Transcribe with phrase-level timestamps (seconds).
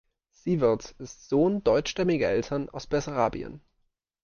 [0.31, 3.61] Siewert ist Sohn deutschstämmiger Eltern aus Bessarabien.